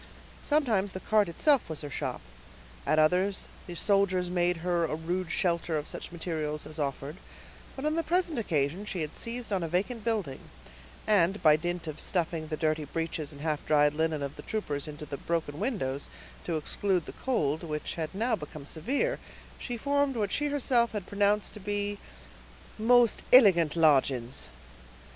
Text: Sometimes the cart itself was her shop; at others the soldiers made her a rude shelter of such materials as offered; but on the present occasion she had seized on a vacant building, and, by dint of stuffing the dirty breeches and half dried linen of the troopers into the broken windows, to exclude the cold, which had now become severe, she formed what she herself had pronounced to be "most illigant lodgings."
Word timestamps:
Sometimes 0.41 0.93
the 0.93 0.99
cart 0.99 1.29
itself 1.29 1.69
was 1.69 1.81
her 1.81 1.89
shop; 1.91 2.21
at 2.87 2.97
others 2.97 3.47
the 3.67 3.75
soldiers 3.75 4.31
made 4.31 4.57
her 4.65 4.83
a 4.83 4.95
rude 4.95 5.29
shelter 5.29 5.77
of 5.77 5.87
such 5.87 6.11
materials 6.11 6.65
as 6.65 6.79
offered; 6.79 7.17
but 7.75 7.85
on 7.85 7.93
the 7.95 8.01
present 8.01 8.39
occasion 8.39 8.83
she 8.83 9.01
had 9.01 9.15
seized 9.15 9.53
on 9.53 9.61
a 9.61 9.67
vacant 9.67 10.03
building, 10.03 10.39
and, 11.05 11.43
by 11.43 11.55
dint 11.55 11.85
of 11.85 12.01
stuffing 12.01 12.47
the 12.47 12.57
dirty 12.57 12.83
breeches 12.85 13.31
and 13.31 13.41
half 13.41 13.63
dried 13.67 13.93
linen 13.93 14.23
of 14.23 14.37
the 14.37 14.41
troopers 14.41 14.87
into 14.87 15.05
the 15.05 15.17
broken 15.17 15.59
windows, 15.59 16.09
to 16.45 16.57
exclude 16.57 17.05
the 17.05 17.13
cold, 17.13 17.61
which 17.61 17.93
had 17.93 18.15
now 18.15 18.35
become 18.35 18.65
severe, 18.65 19.19
she 19.59 19.77
formed 19.77 20.15
what 20.15 20.31
she 20.31 20.47
herself 20.47 20.93
had 20.93 21.05
pronounced 21.05 21.53
to 21.53 21.59
be 21.59 21.99
"most 22.79 23.21
illigant 23.31 23.75
lodgings." 23.75 24.47